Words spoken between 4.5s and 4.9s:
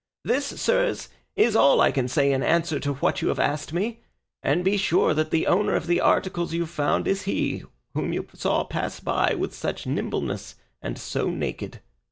be